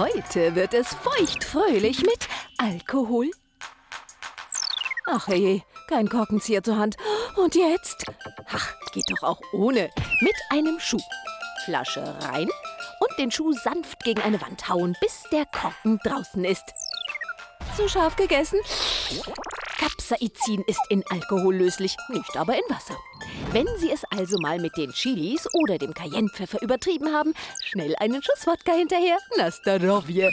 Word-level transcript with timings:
Heute 0.00 0.54
wird 0.54 0.72
es 0.72 0.94
feuchtfröhlich 0.94 2.00
mit 2.00 2.26
Alkohol. 2.56 3.30
Ach 5.06 5.28
je, 5.28 5.60
kein 5.88 6.08
Korkenzieher 6.08 6.62
zur 6.62 6.78
Hand. 6.78 6.96
Und 7.36 7.54
jetzt? 7.54 8.06
Ach, 8.50 8.72
geht 8.94 9.04
doch 9.10 9.22
auch 9.22 9.40
ohne. 9.52 9.90
Mit 10.22 10.34
einem 10.48 10.80
Schuh. 10.80 11.02
Flasche 11.66 12.02
rein 12.22 12.48
und 13.00 13.18
den 13.18 13.30
Schuh 13.30 13.52
sanft 13.52 14.02
gegen 14.02 14.22
eine 14.22 14.40
Wand 14.40 14.70
hauen, 14.70 14.96
bis 15.02 15.24
der 15.32 15.44
Korken 15.44 15.98
draußen 16.02 16.46
ist. 16.46 16.64
Zu 17.76 17.86
scharf 17.86 18.16
gegessen? 18.16 18.58
Capsaicin 19.80 20.62
ist 20.66 20.82
in 20.90 21.02
Alkohol 21.08 21.56
löslich, 21.56 21.96
nicht 22.10 22.36
aber 22.36 22.54
in 22.54 22.62
Wasser. 22.68 22.98
Wenn 23.50 23.66
Sie 23.78 23.90
es 23.90 24.04
also 24.10 24.36
mal 24.38 24.60
mit 24.60 24.76
den 24.76 24.92
Chilis 24.92 25.48
oder 25.54 25.78
dem 25.78 25.94
Cayennepfeffer 25.94 26.60
übertrieben 26.60 27.14
haben, 27.14 27.32
schnell 27.64 27.96
einen 27.96 28.22
Schuss 28.22 28.46
Wodka 28.46 28.72
hinterher. 28.72 29.16
Nastarovje. 29.38 30.30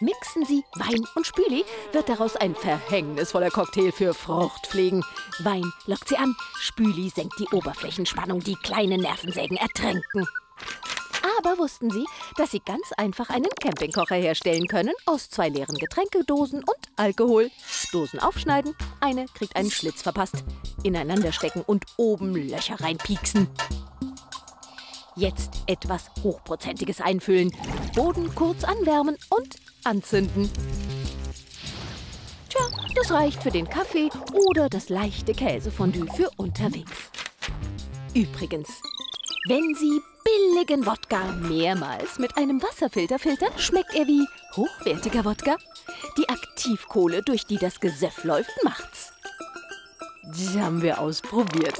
Mixen 0.00 0.46
Sie 0.46 0.64
Wein 0.76 1.04
und 1.14 1.26
Spüli, 1.26 1.62
wird 1.92 2.08
daraus 2.08 2.36
ein 2.36 2.54
verhängnisvoller 2.54 3.50
Cocktail 3.50 3.92
für 3.92 4.14
Fruchtfliegen. 4.14 5.04
Wein 5.40 5.70
lockt 5.86 6.08
sie 6.08 6.16
an, 6.16 6.34
Spüli 6.58 7.10
senkt 7.10 7.38
die 7.38 7.54
Oberflächenspannung, 7.54 8.40
die 8.40 8.56
kleine 8.56 8.96
Nervensägen 8.96 9.58
ertränken. 9.58 10.26
Aber 11.38 11.56
wussten 11.58 11.90
Sie, 11.90 12.04
dass 12.36 12.50
Sie 12.50 12.60
ganz 12.60 12.92
einfach 12.98 13.30
einen 13.30 13.48
Campingkocher 13.60 14.16
herstellen 14.16 14.66
können 14.66 14.92
aus 15.06 15.30
zwei 15.30 15.48
leeren 15.48 15.78
Getränkedosen 15.78 16.58
und 16.60 16.88
Alkohol? 16.96 17.50
Dosen 17.92 18.20
aufschneiden, 18.20 18.74
eine 19.00 19.24
kriegt 19.26 19.56
einen 19.56 19.70
Schlitz 19.70 20.02
verpasst, 20.02 20.44
ineinander 20.82 21.32
stecken 21.32 21.62
und 21.62 21.86
oben 21.96 22.34
Löcher 22.34 22.78
reinpieksen. 22.78 23.48
Jetzt 25.16 25.62
etwas 25.66 26.10
Hochprozentiges 26.22 27.00
einfüllen, 27.00 27.56
Boden 27.94 28.34
kurz 28.34 28.64
anwärmen 28.64 29.16
und 29.30 29.56
anzünden. 29.84 30.50
Tja, 32.50 32.68
das 32.96 33.10
reicht 33.12 33.42
für 33.42 33.50
den 33.50 33.68
Kaffee 33.68 34.10
oder 34.50 34.68
das 34.68 34.88
leichte 34.88 35.32
Käsefondue 35.32 36.06
für 36.14 36.30
unterwegs. 36.36 37.10
Übrigens, 38.12 38.68
wenn 39.46 39.74
Sie 39.74 40.00
billigen 40.24 40.86
Wodka 40.86 41.22
mehrmals 41.32 42.18
mit 42.18 42.34
einem 42.38 42.62
Wasserfilter 42.62 43.18
filtern, 43.18 43.52
schmeckt 43.58 43.94
er 43.94 44.06
wie 44.06 44.26
hochwertiger 44.56 45.24
Wodka. 45.26 45.56
Die 46.16 46.26
Aktivkohle, 46.30 47.22
durch 47.22 47.44
die 47.44 47.58
das 47.58 47.78
Gesöff 47.78 48.24
läuft, 48.24 48.52
macht's. 48.62 49.12
Das 50.22 50.56
haben 50.56 50.80
wir 50.80 50.98
ausprobiert. 50.98 51.78